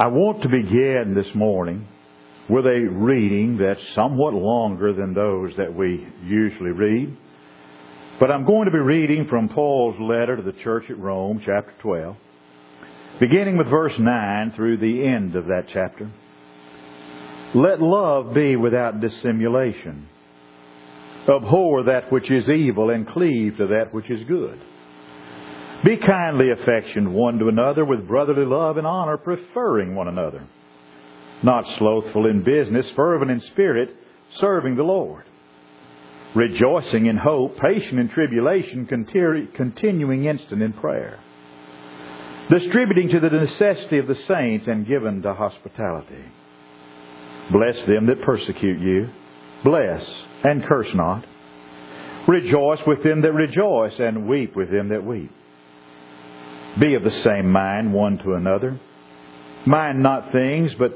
[0.00, 1.86] I want to begin this morning
[2.48, 7.14] with a reading that's somewhat longer than those that we usually read.
[8.18, 11.74] But I'm going to be reading from Paul's letter to the church at Rome, chapter
[11.82, 12.16] 12,
[13.20, 16.10] beginning with verse 9 through the end of that chapter.
[17.54, 20.08] Let love be without dissimulation.
[21.28, 24.62] Abhor that which is evil and cleave to that which is good.
[25.84, 30.46] Be kindly affectioned one to another with brotherly love and honor, preferring one another.
[31.42, 33.88] Not slothful in business, fervent in spirit,
[34.40, 35.24] serving the Lord.
[36.34, 38.86] Rejoicing in hope, patient in tribulation,
[39.56, 41.18] continuing instant in prayer.
[42.50, 46.24] Distributing to the necessity of the saints and given to hospitality.
[47.50, 49.08] Bless them that persecute you.
[49.64, 50.04] Bless
[50.44, 51.24] and curse not.
[52.28, 55.32] Rejoice with them that rejoice, and weep with them that weep.
[56.78, 58.78] Be of the same mind one to another.
[59.66, 60.92] Mind not things, but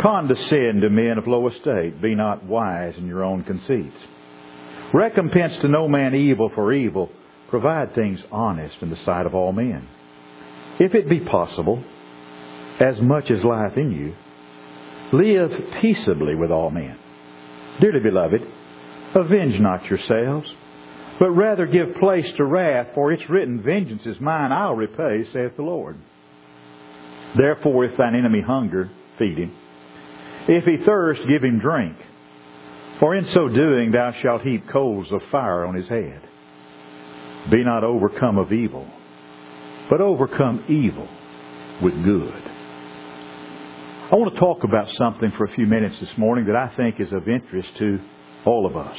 [0.00, 2.00] condescend to men of low estate.
[2.00, 3.96] Be not wise in your own conceits.
[4.94, 7.10] Recompense to no man evil for evil.
[7.48, 9.86] Provide things honest in the sight of all men.
[10.78, 11.84] If it be possible,
[12.80, 14.14] as much as lieth in you,
[15.12, 15.50] live
[15.80, 16.96] peaceably with all men.
[17.80, 18.40] Dearly beloved,
[19.14, 20.48] avenge not yourselves,
[21.20, 25.54] but rather give place to wrath, for it's written, Vengeance is mine, I'll repay, saith
[25.54, 25.98] the Lord.
[27.36, 29.54] Therefore, if thine enemy hunger, feed him.
[30.48, 31.96] If he thirst, give him drink.
[32.98, 36.22] For in so doing thou shalt heap coals of fire on his head.
[37.50, 38.86] Be not overcome of evil,
[39.90, 41.08] but overcome evil
[41.82, 42.42] with good.
[44.10, 46.98] I want to talk about something for a few minutes this morning that I think
[46.98, 48.00] is of interest to
[48.46, 48.96] all of us.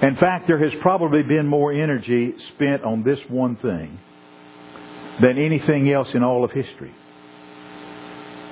[0.00, 3.98] In fact, there has probably been more energy spent on this one thing
[5.20, 6.94] than anything else in all of history.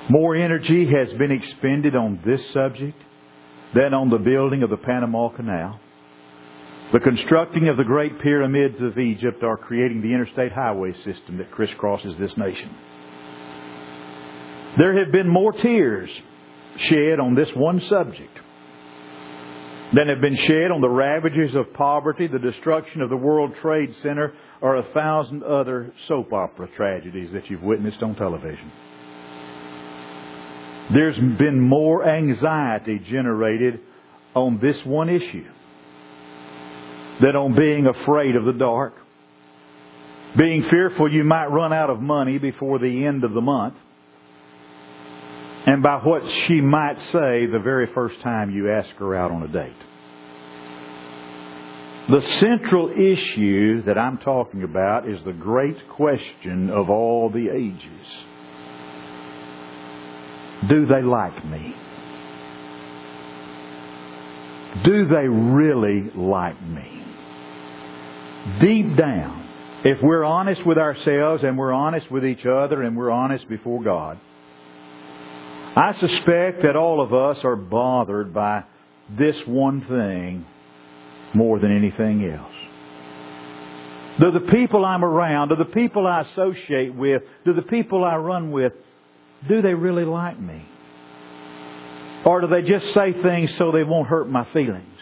[0.09, 2.97] More energy has been expended on this subject
[3.73, 5.79] than on the building of the Panama Canal,
[6.91, 11.51] the constructing of the great pyramids of Egypt, or creating the interstate highway system that
[11.51, 12.75] crisscrosses this nation.
[14.77, 16.09] There have been more tears
[16.89, 18.37] shed on this one subject
[19.93, 23.93] than have been shed on the ravages of poverty, the destruction of the World Trade
[24.03, 28.71] Center, or a thousand other soap opera tragedies that you've witnessed on television.
[30.93, 33.81] There's been more anxiety generated
[34.35, 35.45] on this one issue
[37.21, 38.93] than on being afraid of the dark,
[40.37, 43.75] being fearful you might run out of money before the end of the month,
[45.67, 49.43] and by what she might say the very first time you ask her out on
[49.43, 49.75] a date.
[52.09, 58.07] The central issue that I'm talking about is the great question of all the ages.
[60.69, 61.75] Do they like me?
[64.85, 67.03] Do they really like me?
[68.61, 69.49] Deep down,
[69.83, 73.83] if we're honest with ourselves and we're honest with each other and we're honest before
[73.83, 74.17] God,
[75.77, 78.63] I suspect that all of us are bothered by
[79.15, 80.43] this one thing
[81.35, 82.51] more than anything else.
[84.19, 88.15] Do the people I'm around, do the people I associate with, do the people I
[88.15, 88.73] run with,
[89.47, 90.65] do they really like me?
[92.25, 94.97] Or do they just say things so they won't hurt my feelings?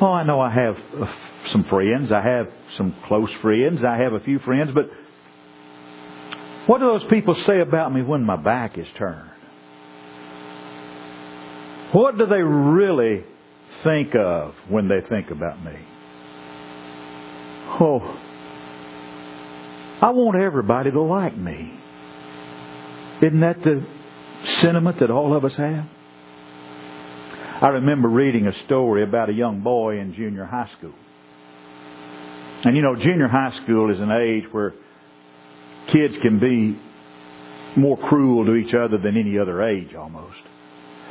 [0.00, 1.06] Oh, I know I have uh,
[1.52, 2.10] some friends.
[2.10, 3.78] I have some close friends.
[3.86, 4.90] I have a few friends, but
[6.66, 9.30] what do those people say about me when my back is turned?
[11.92, 13.24] What do they really
[13.82, 15.72] think of when they think about me?
[17.80, 18.00] Oh,
[20.02, 21.78] I want everybody to like me.
[23.22, 23.86] Isn't that the
[24.60, 25.86] sentiment that all of us have?
[27.62, 30.94] I remember reading a story about a young boy in junior high school.
[32.64, 34.72] And you know, junior high school is an age where
[35.92, 36.78] kids can be
[37.78, 40.36] more cruel to each other than any other age almost.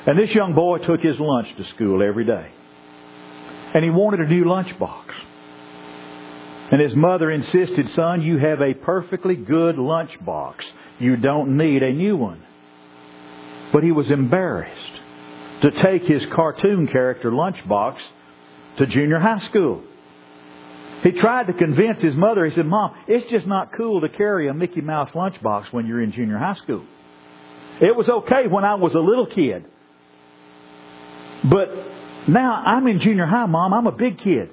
[0.05, 2.51] And this young boy took his lunch to school every day.
[3.73, 5.05] And he wanted a new lunchbox.
[6.71, 10.55] And his mother insisted, son, you have a perfectly good lunchbox.
[10.99, 12.43] You don't need a new one.
[13.73, 14.73] But he was embarrassed
[15.61, 17.97] to take his cartoon character lunchbox
[18.77, 19.83] to junior high school.
[21.03, 22.45] He tried to convince his mother.
[22.45, 26.01] He said, Mom, it's just not cool to carry a Mickey Mouse lunchbox when you're
[26.01, 26.85] in junior high school.
[27.81, 29.65] It was okay when I was a little kid.
[31.49, 31.69] But
[32.27, 33.73] now I'm in junior high, Mom.
[33.73, 34.49] I'm a big kid.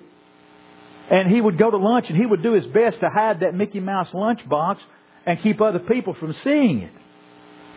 [1.10, 3.54] And he would go to lunch and he would do his best to hide that
[3.54, 4.78] Mickey Mouse lunchbox.
[5.26, 6.92] and keep other people from seeing it.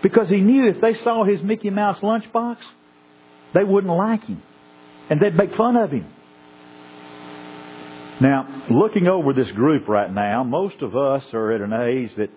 [0.03, 2.57] Because he knew if they saw his Mickey Mouse lunchbox,
[3.55, 4.43] they wouldn't like him.
[5.09, 6.05] And they'd make fun of him.
[8.21, 12.29] Now, looking over this group right now, most of us are at an age that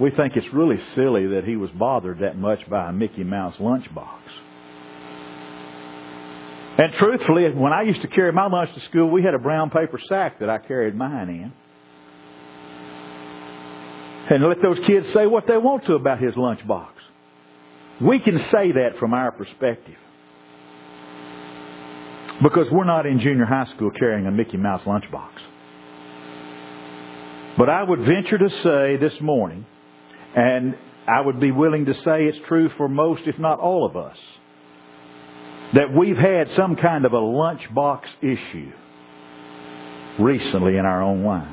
[0.00, 3.54] we think it's really silly that he was bothered that much by a Mickey Mouse
[3.58, 4.18] lunchbox.
[6.78, 9.70] And truthfully, when I used to carry my lunch to school, we had a brown
[9.70, 11.52] paper sack that I carried mine in.
[14.28, 16.88] And let those kids say what they want to about his lunchbox.
[18.00, 19.96] We can say that from our perspective.
[22.42, 25.30] Because we're not in junior high school carrying a Mickey Mouse lunchbox.
[27.56, 29.64] But I would venture to say this morning,
[30.34, 30.76] and
[31.08, 34.16] I would be willing to say it's true for most, if not all of us,
[35.74, 38.72] that we've had some kind of a lunchbox issue
[40.18, 41.52] recently in our own lives.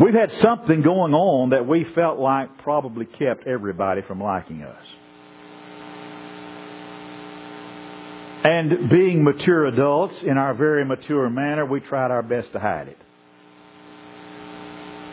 [0.00, 4.84] We've had something going on that we felt like probably kept everybody from liking us.
[8.44, 12.88] And being mature adults in our very mature manner, we tried our best to hide
[12.88, 12.98] it.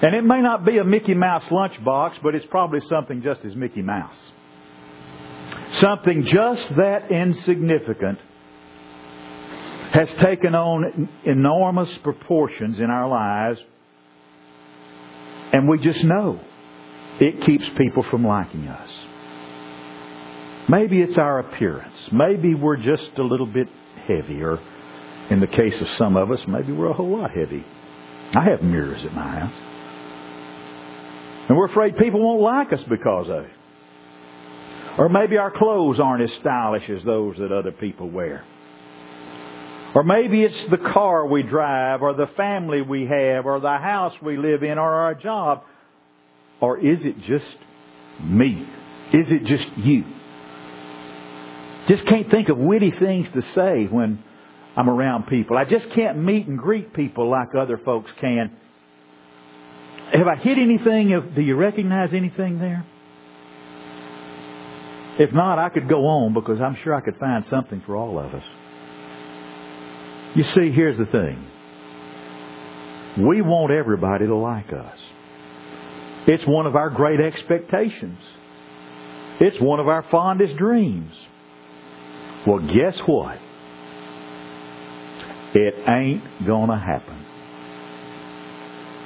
[0.02, 3.56] And it may not be a Mickey Mouse lunchbox, but it's probably something just as
[3.56, 4.18] Mickey Mouse.
[5.80, 8.20] Something just that insignificant
[9.94, 13.60] has taken on enormous proportions in our lives,
[15.54, 16.42] and we just know
[17.20, 18.90] it keeps people from liking us.
[20.72, 21.94] Maybe it's our appearance.
[22.14, 23.68] Maybe we're just a little bit
[24.08, 24.58] heavier.
[25.30, 27.66] In the case of some of us, maybe we're a whole lot heavy.
[28.34, 29.54] I have mirrors at my house.
[31.50, 33.52] And we're afraid people won't like us because of it.
[34.98, 38.46] Or maybe our clothes aren't as stylish as those that other people wear.
[39.94, 44.14] Or maybe it's the car we drive, or the family we have, or the house
[44.22, 45.64] we live in, or our job.
[46.62, 47.58] Or is it just
[48.24, 48.66] me?
[49.12, 50.06] Is it just you?
[51.92, 54.24] Just can't think of witty things to say when
[54.78, 55.58] I'm around people.
[55.58, 58.50] I just can't meet and greet people like other folks can.
[60.14, 61.10] Have I hit anything?
[61.36, 62.86] Do you recognize anything there?
[65.20, 68.18] If not, I could go on because I'm sure I could find something for all
[68.20, 68.44] of us.
[70.34, 71.46] You see, here's the thing.
[73.18, 74.98] We want everybody to like us.
[76.26, 78.20] It's one of our great expectations.
[79.42, 81.12] It's one of our fondest dreams.
[82.48, 83.38] Well, guess what?
[85.54, 87.26] It ain't gonna happen.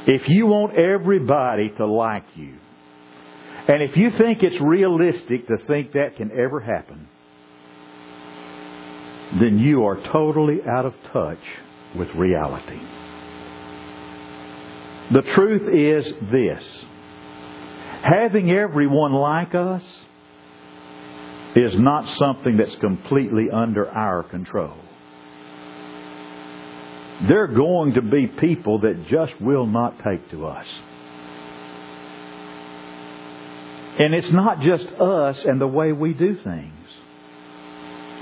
[0.08, 2.58] If you want everybody to like you,
[3.68, 7.08] and if you think it's realistic to think that can ever happen,
[9.40, 11.40] then you are totally out of touch
[11.98, 12.80] with reality.
[15.12, 16.64] The truth is this.
[18.04, 19.82] Having everyone like us
[21.56, 24.76] is not something that's completely under our control.
[27.28, 30.66] There are going to be people that just will not take to us.
[33.98, 36.74] And it's not just us and the way we do things.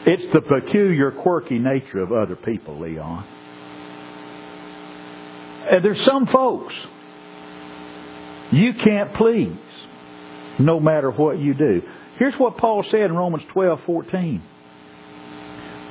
[0.06, 3.26] It's the peculiar, quirky nature of other people, Leon.
[5.72, 6.74] And there's some folks
[8.52, 9.58] you can't please
[10.60, 11.82] no matter what you do.
[12.18, 14.44] Here's what Paul said in Romans 12, 14.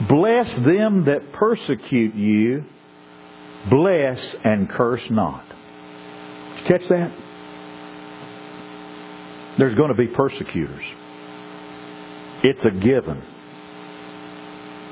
[0.08, 2.64] Bless them that persecute you,
[3.68, 5.44] bless and curse not.
[5.48, 7.12] Did you catch that?
[9.58, 10.84] There's going to be persecutors.
[12.42, 13.22] It's a given.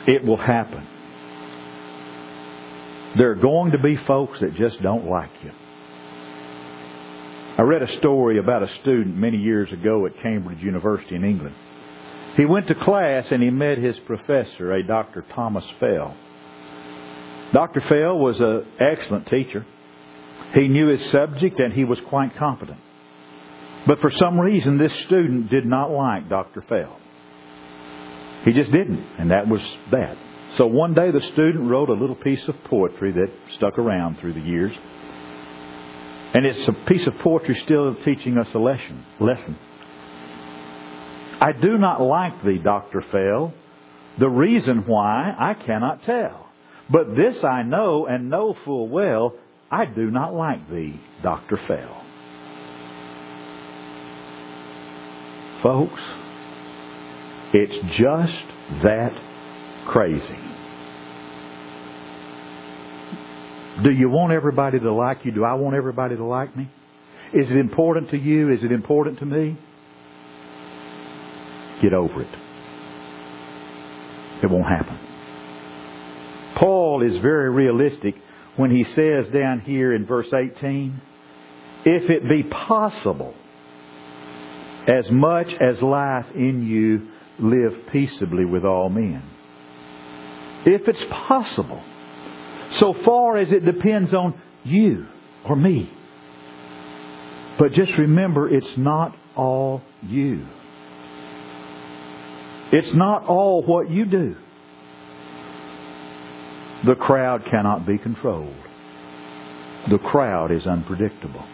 [0.06, 0.86] It will happen.
[3.16, 5.50] There are going to be folks that just don't like you.
[7.60, 11.54] I read a story about a student many years ago at Cambridge University in England.
[12.34, 15.26] He went to class and he met his professor, a Dr.
[15.34, 16.16] Thomas Fell.
[17.52, 17.82] Dr.
[17.86, 19.66] Fell was an excellent teacher.
[20.54, 22.78] He knew his subject and he was quite competent.
[23.86, 26.64] But for some reason, this student did not like Dr.
[26.66, 26.98] Fell.
[28.46, 30.16] He just didn't, and that was that.
[30.56, 34.32] So one day the student wrote a little piece of poetry that stuck around through
[34.32, 34.72] the years.
[36.32, 39.04] And it's a piece of poetry still teaching us a lesson.
[39.18, 39.58] lesson.
[41.40, 43.02] I do not like thee, Dr.
[43.10, 43.52] Fell.
[44.18, 46.46] The reason why I cannot tell.
[46.90, 49.34] But this I know and know full well,
[49.70, 51.58] I do not like thee, Dr.
[51.66, 52.04] Fell.
[55.62, 56.00] Folks,
[57.52, 59.12] it's just that
[59.86, 60.49] crazy.
[63.82, 65.32] Do you want everybody to like you?
[65.32, 66.70] Do I want everybody to like me?
[67.32, 68.50] Is it important to you?
[68.52, 69.56] Is it important to me?
[71.80, 72.28] Get over it.
[74.42, 74.98] It won't happen.
[76.56, 78.14] Paul is very realistic
[78.56, 81.00] when he says down here in verse 18,
[81.84, 83.34] if it be possible,
[84.86, 87.08] as much as life in you,
[87.38, 89.22] live peaceably with all men.
[90.66, 91.82] If it's possible,
[92.78, 95.06] so far as it depends on you
[95.48, 95.90] or me.
[97.58, 100.46] But just remember, it's not all you.
[102.72, 104.36] It's not all what you do.
[106.86, 108.54] The crowd cannot be controlled.
[109.90, 111.44] The crowd is unpredictable.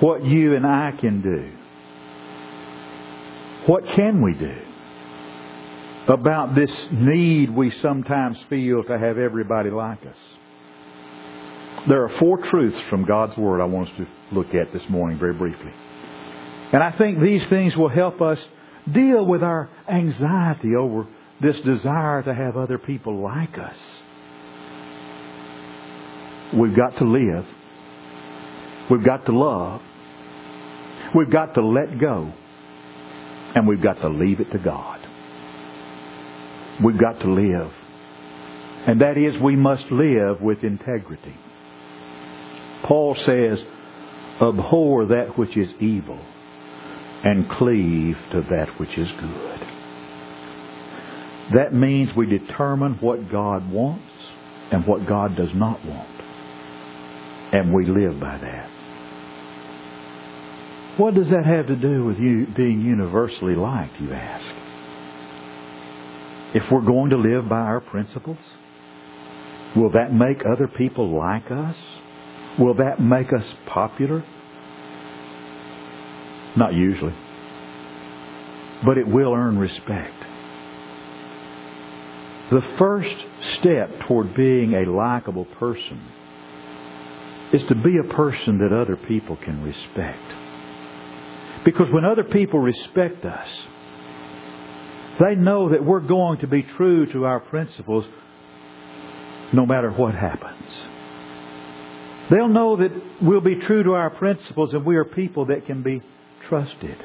[0.00, 1.52] What you and I can do.
[3.66, 4.65] What can we do
[6.08, 10.16] about this need we sometimes feel to have everybody like us?
[11.88, 15.18] There are four truths from God's Word I want us to look at this morning
[15.18, 15.72] very briefly.
[16.72, 18.38] And I think these things will help us
[18.92, 21.06] deal with our anxiety over
[21.40, 23.76] this desire to have other people like us.
[26.54, 27.46] We've got to live.
[28.90, 29.80] We've got to love.
[31.14, 32.32] We've got to let go.
[33.54, 34.95] And we've got to leave it to God.
[36.84, 37.72] We've got to live.
[38.86, 41.34] And that is, we must live with integrity.
[42.86, 43.58] Paul says,
[44.40, 46.20] abhor that which is evil
[47.24, 49.60] and cleave to that which is good.
[51.54, 54.04] That means we determine what God wants
[54.70, 56.20] and what God does not want.
[57.52, 58.70] And we live by that.
[60.98, 64.65] What does that have to do with you being universally liked, you ask?
[66.54, 68.38] If we're going to live by our principles,
[69.74, 71.76] will that make other people like us?
[72.58, 74.24] Will that make us popular?
[76.56, 77.14] Not usually.
[78.84, 80.14] But it will earn respect.
[82.50, 83.14] The first
[83.58, 86.00] step toward being a likable person
[87.52, 90.22] is to be a person that other people can respect.
[91.64, 93.48] Because when other people respect us,
[95.20, 98.04] they know that we're going to be true to our principles
[99.52, 100.70] no matter what happens.
[102.30, 102.90] They'll know that
[103.22, 106.02] we'll be true to our principles and we are people that can be
[106.48, 106.96] trusted.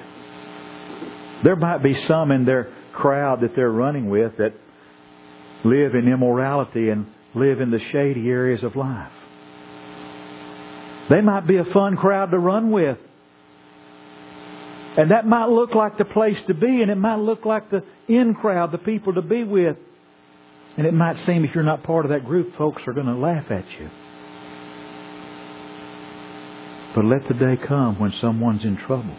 [1.44, 4.54] There might be some in their crowd that they're running with that
[5.64, 9.12] live in immorality and live in the shady areas of life.
[11.10, 12.98] They might be a fun crowd to run with.
[14.98, 17.84] And that might look like the place to be, and it might look like the
[18.08, 19.78] in crowd, the people to be with.
[20.78, 23.16] And it might seem if you're not part of that group, folks are going to
[23.16, 23.90] laugh at you.
[26.94, 29.16] But let the day come when someone's in trouble.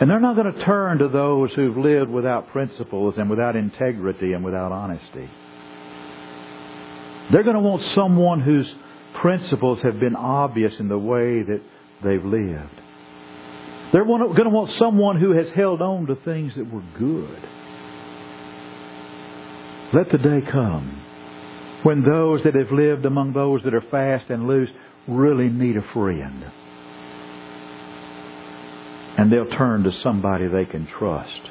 [0.00, 4.32] And they're not going to turn to those who've lived without principles and without integrity
[4.32, 5.28] and without honesty.
[7.32, 8.72] They're going to want someone whose
[9.14, 11.60] principles have been obvious in the way that
[12.02, 12.81] they've lived.
[13.92, 17.48] They're going to want someone who has held on to things that were good.
[19.92, 21.02] Let the day come
[21.82, 24.70] when those that have lived among those that are fast and loose
[25.06, 26.44] really need a friend.
[29.18, 31.50] And they'll turn to somebody they can trust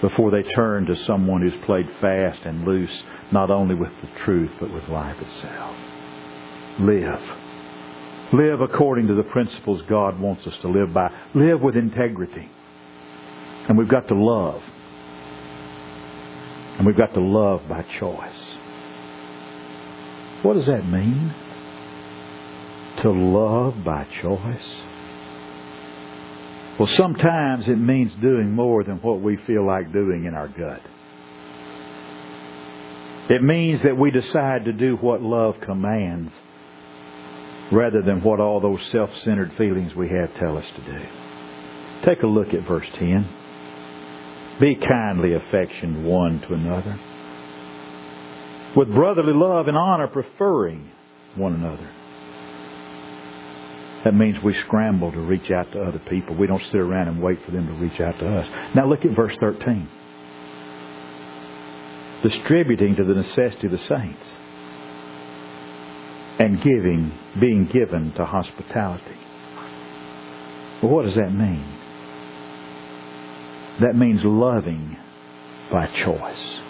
[0.00, 4.50] before they turn to someone who's played fast and loose, not only with the truth,
[4.60, 5.76] but with life itself.
[6.78, 7.43] Live.
[8.32, 11.12] Live according to the principles God wants us to live by.
[11.34, 12.48] Live with integrity.
[13.68, 14.62] And we've got to love.
[16.78, 18.40] And we've got to love by choice.
[20.42, 21.34] What does that mean?
[23.02, 24.74] To love by choice?
[26.78, 30.80] Well, sometimes it means doing more than what we feel like doing in our gut.
[33.30, 36.32] It means that we decide to do what love commands
[37.72, 41.04] rather than what all those self-centered feelings we have tell us to do.
[42.04, 43.28] Take a look at verse 10.
[44.60, 47.00] Be kindly affectioned one to another.
[48.76, 50.90] With brotherly love and honor preferring
[51.36, 51.90] one another.
[54.04, 56.36] That means we scramble to reach out to other people.
[56.36, 58.46] We don't sit around and wait for them to reach out to us.
[58.74, 59.88] Now look at verse 13.
[62.22, 64.22] Distributing to the necessity of the saints
[66.44, 67.10] and giving,
[67.40, 69.16] being given to hospitality.
[70.82, 71.64] Well, what does that mean?
[73.80, 74.98] That means loving
[75.72, 76.60] by choice.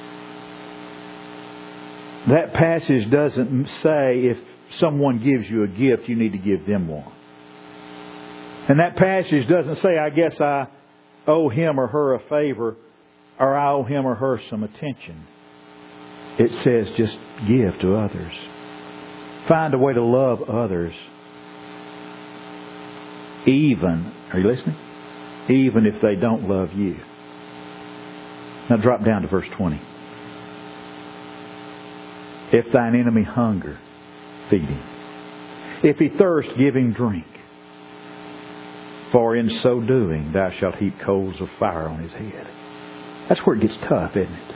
[2.28, 4.38] that passage doesn't say if
[4.78, 7.12] someone gives you a gift, you need to give them one.
[8.68, 10.68] And that passage doesn't say, I guess I
[11.26, 12.76] owe him or her a favor
[13.40, 15.26] or I owe him or her some attention.
[16.38, 17.16] It says just
[17.48, 18.32] give to others.
[19.48, 20.94] Find a way to love others.
[23.46, 24.76] Even, are you listening?
[25.50, 26.96] Even if they don't love you.
[28.70, 29.80] Now drop down to verse 20.
[32.52, 33.78] If thine enemy hunger,
[34.50, 34.82] feed him.
[35.82, 37.26] If he thirst, give him drink.
[39.12, 42.46] For in so doing thou shalt heap coals of fire on his head.
[43.28, 44.54] That's where it gets tough, isn't it?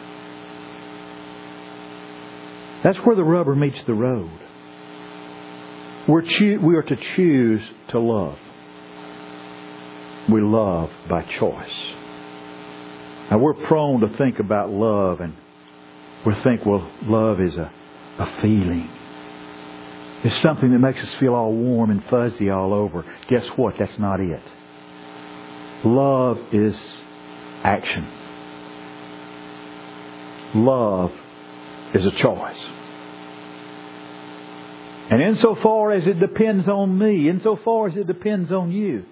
[2.85, 4.48] That's where the rubber meets the road.
[6.09, 8.39] We're choo- we are to choose to love.
[10.31, 11.95] We love by choice.
[13.31, 15.35] Now we're prone to think about love and
[16.25, 17.71] we think, well, love is a,
[18.19, 18.91] a feeling.
[20.25, 23.05] It's something that makes us feel all warm and fuzzy all over.
[23.29, 23.75] Guess what?
[23.79, 24.43] That's not it.
[25.85, 26.75] Love is
[27.63, 28.07] action.
[30.55, 31.13] Love
[31.95, 32.59] is a choice.
[35.11, 39.05] And insofar as it depends on me, insofar as it depends on you,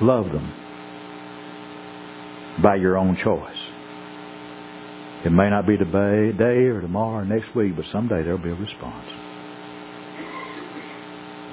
[0.00, 0.52] love them
[2.62, 3.56] by your own choice.
[5.24, 8.54] It may not be today or tomorrow or next week, but someday there'll be a
[8.54, 9.06] response.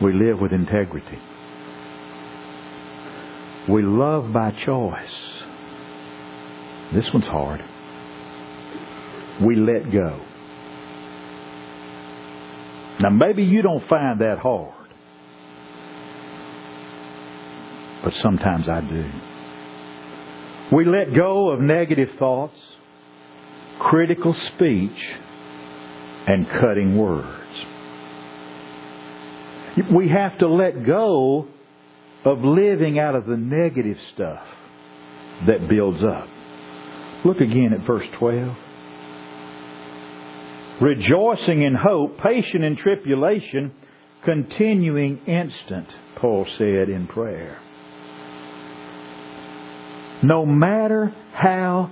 [0.03, 1.17] We live with integrity.
[3.67, 5.15] We love by choice.
[6.93, 7.61] This one's hard.
[9.41, 10.21] We let go.
[13.05, 14.73] Now maybe you don't find that hard.
[18.03, 20.75] But sometimes I do.
[20.75, 22.55] We let go of negative thoughts,
[23.79, 24.97] critical speech,
[26.25, 27.27] and cutting words.
[29.95, 31.47] We have to let go
[32.23, 34.41] of living out of the negative stuff
[35.45, 36.27] that builds up.
[37.23, 38.57] Look again at verse 12.
[40.81, 43.71] Rejoicing in hope, patient in tribulation,
[44.25, 47.59] continuing instant, Paul said in prayer.
[50.21, 51.91] No matter how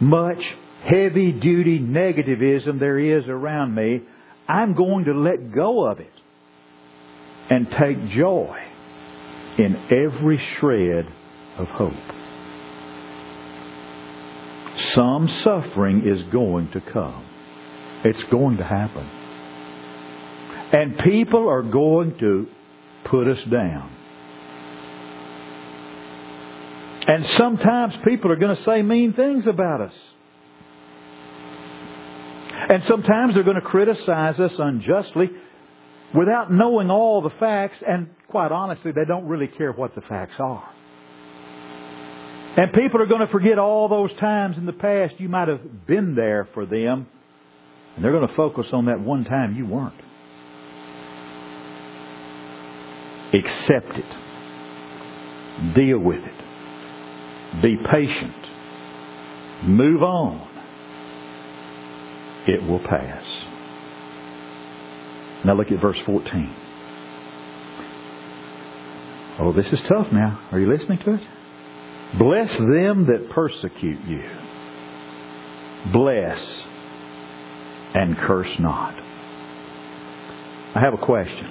[0.00, 0.38] much
[0.84, 4.00] heavy duty negativism there is around me,
[4.48, 6.12] I'm going to let go of it
[7.50, 8.56] and take joy
[9.58, 11.06] in every shred
[11.58, 11.92] of hope.
[14.94, 17.25] Some suffering is going to come.
[18.04, 19.08] It's going to happen.
[20.72, 22.46] And people are going to
[23.04, 23.92] put us down.
[27.08, 29.94] And sometimes people are going to say mean things about us.
[32.68, 35.30] And sometimes they're going to criticize us unjustly
[36.14, 40.34] without knowing all the facts, and quite honestly, they don't really care what the facts
[40.38, 40.68] are.
[42.56, 45.86] And people are going to forget all those times in the past you might have
[45.86, 47.06] been there for them,
[47.96, 49.94] and they're going to focus on that one time you weren't.
[53.32, 55.74] Accept it.
[55.74, 57.62] Deal with it.
[57.62, 58.34] Be patient.
[59.64, 60.48] Move on.
[62.46, 63.24] It will pass.
[65.44, 66.54] Now look at verse 14.
[69.38, 70.48] Oh, this is tough now.
[70.52, 71.22] Are you listening to it?
[72.18, 74.22] Bless them that persecute you.
[75.92, 76.40] Bless
[77.96, 78.94] and curse not.
[80.74, 81.50] I have a question.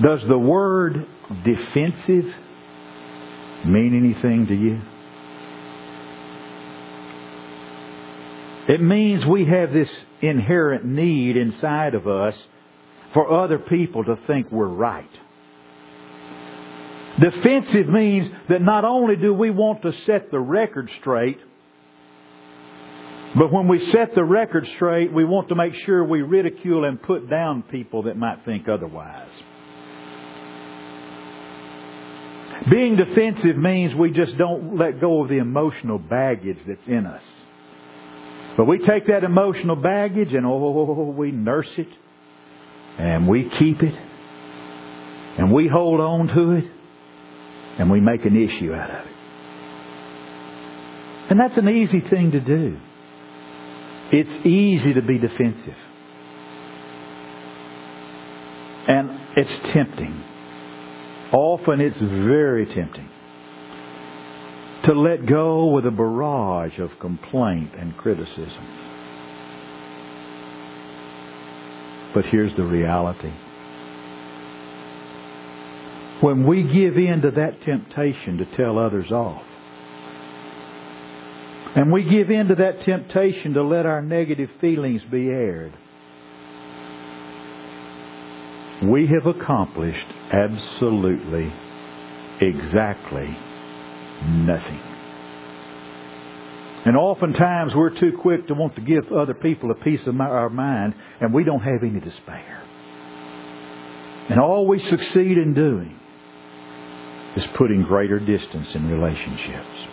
[0.00, 1.08] Does the word
[1.44, 2.32] defensive
[3.66, 4.80] mean anything to you?
[8.72, 9.88] It means we have this
[10.22, 12.34] inherent need inside of us
[13.12, 15.10] for other people to think we're right.
[17.20, 21.38] Defensive means that not only do we want to set the record straight,
[23.36, 27.02] but when we set the record straight, we want to make sure we ridicule and
[27.02, 29.28] put down people that might think otherwise.
[32.70, 37.22] Being defensive means we just don't let go of the emotional baggage that's in us.
[38.56, 41.88] But we take that emotional baggage and oh, we nurse it
[42.98, 43.94] and we keep it
[45.38, 46.64] and we hold on to it
[47.78, 49.12] and we make an issue out of it.
[51.30, 52.78] And that's an easy thing to do.
[54.12, 55.76] It's easy to be defensive.
[58.86, 60.22] And it's tempting.
[61.32, 63.08] Often it's very tempting
[64.84, 68.80] to let go with a barrage of complaint and criticism.
[72.14, 73.32] But here's the reality.
[76.20, 79.42] When we give in to that temptation to tell others off,
[81.76, 85.72] and we give in to that temptation to let our negative feelings be aired,
[88.82, 91.52] we have accomplished absolutely,
[92.40, 93.36] exactly
[94.24, 94.80] nothing.
[96.84, 100.50] And oftentimes we're too quick to want to give other people a piece of our
[100.50, 102.62] mind, and we don't have any to spare.
[104.28, 105.98] And all we succeed in doing
[107.36, 109.88] is putting greater distance in relationships.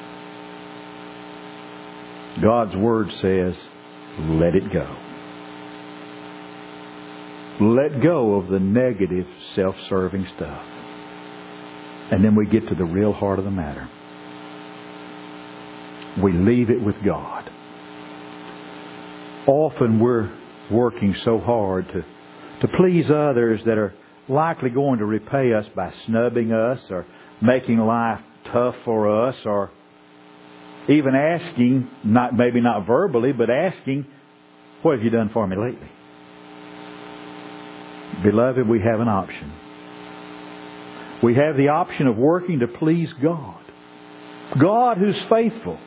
[2.39, 3.55] God's Word says,
[4.19, 4.97] let it go.
[7.59, 10.63] Let go of the negative, self-serving stuff.
[12.11, 13.89] And then we get to the real heart of the matter.
[16.21, 17.49] We leave it with God.
[19.47, 20.31] Often we're
[20.71, 22.03] working so hard to,
[22.61, 23.93] to please others that are
[24.27, 27.05] likely going to repay us by snubbing us or
[27.41, 29.71] making life tough for us or
[30.89, 34.05] even asking, not maybe not verbally, but asking,
[34.81, 35.89] what have you done for me lately?
[38.23, 39.53] Beloved, we have an option.
[41.23, 43.63] We have the option of working to please God.
[44.59, 45.79] God who's faithful.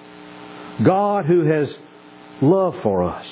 [0.84, 1.68] God who has
[2.40, 3.26] love for us.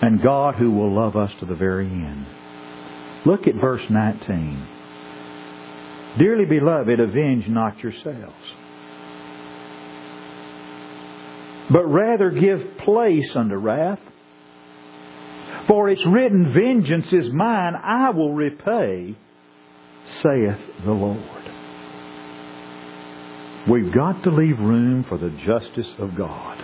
[0.00, 2.26] And God who will love us to the very end.
[3.26, 4.68] Look at verse 19.
[6.18, 8.34] Dearly beloved, avenge not yourselves.
[11.70, 14.00] But rather give place unto wrath.
[15.68, 19.16] For it's written, Vengeance is mine, I will repay,
[20.22, 21.42] saith the Lord.
[23.70, 26.58] We've got to leave room for the justice of God.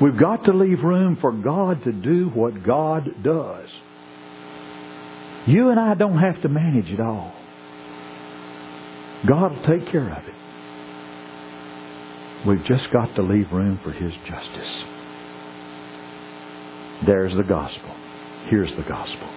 [0.00, 3.68] We've got to leave room for God to do what God does.
[5.46, 7.34] You and I don't have to manage it all.
[9.26, 10.35] God will take care of it.
[12.46, 14.84] We've just got to leave room for His justice.
[17.04, 17.94] There's the gospel.
[18.48, 19.28] Here's the gospel.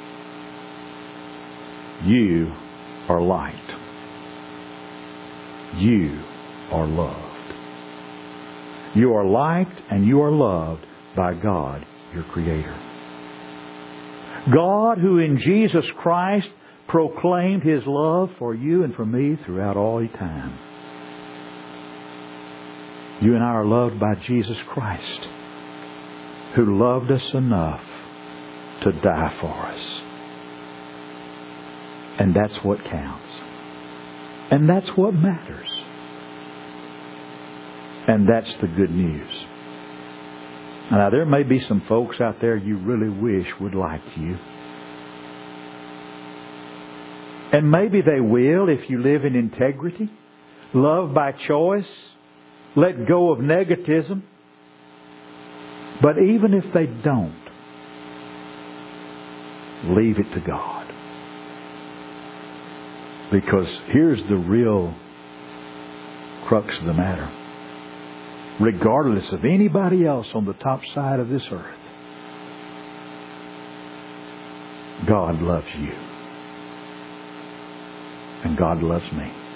[2.06, 2.54] You
[3.10, 3.56] are light.
[5.78, 6.22] You
[6.72, 7.26] are loved.
[8.95, 12.78] You are liked and you are loved by God, your Creator.
[14.54, 16.48] God, who in Jesus Christ
[16.88, 20.69] proclaimed His love for you and for me throughout all time.
[23.22, 25.28] You and I are loved by Jesus Christ,
[26.56, 27.82] who loved us enough
[28.84, 30.02] to die for us.
[32.20, 33.28] And that's what counts.
[34.52, 35.68] And that's what matters.
[38.08, 39.30] And that's the good news.
[40.92, 44.38] Now, there may be some folks out there you really wish would like you.
[47.52, 50.10] And maybe they will if you live in integrity,
[50.74, 51.86] love by choice,
[52.76, 54.22] let go of negativism.
[56.02, 57.36] But even if they don't,
[59.96, 60.88] leave it to God.
[63.32, 64.96] Because here's the real
[66.48, 67.30] crux of the matter.
[68.60, 71.76] Regardless of anybody else on the top side of this earth,
[75.08, 75.94] God loves you.
[78.44, 79.49] And God loves me.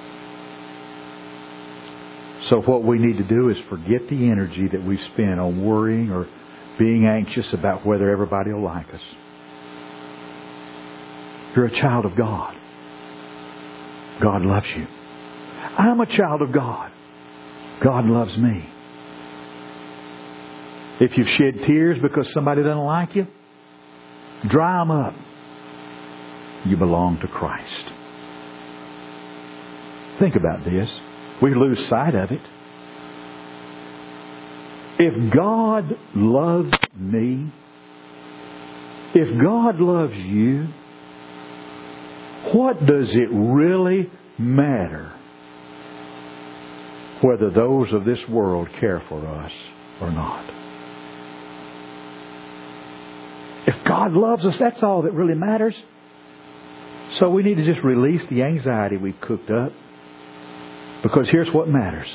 [2.50, 6.12] So what we need to do is forget the energy that we spend on worrying
[6.12, 6.28] or
[6.78, 9.02] being anxious about whether everybody will like us.
[11.56, 12.56] You're a child of God.
[14.22, 14.88] God loves you.
[15.78, 16.92] I'm a child of God.
[17.84, 18.70] God loves me.
[21.00, 23.28] If you've shed tears because somebody doesn't like you,
[24.50, 25.14] dry them up.
[26.66, 27.90] You belong to Christ.
[30.20, 30.90] Think about this.
[31.42, 32.42] We lose sight of it.
[35.00, 37.52] If God loves me,
[39.16, 40.68] if God loves you,
[42.54, 45.12] what does it really matter
[47.22, 49.52] whether those of this world care for us
[50.02, 50.50] or not?
[53.66, 55.76] If God loves us, that's all that really matters.
[57.20, 59.72] So we need to just release the anxiety we've cooked up.
[61.04, 62.08] Because here's what matters.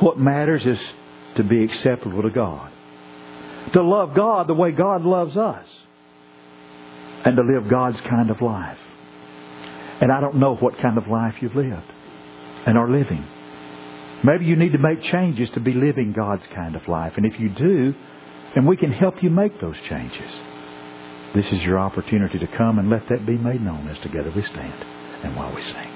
[0.00, 0.78] What matters is
[1.36, 2.72] to be acceptable to God.
[3.74, 5.66] To love God the way God loves us
[7.24, 8.78] and to live God's kind of life.
[10.00, 11.90] And I don't know what kind of life you've lived
[12.66, 13.24] and are living.
[14.24, 17.12] Maybe you need to make changes to be living God's kind of life.
[17.16, 17.94] And if you do,
[18.54, 20.30] then we can help you make those changes.
[21.34, 24.42] This is your opportunity to come and let that be made known as together we
[24.42, 24.82] stand
[25.24, 25.93] and while we sing.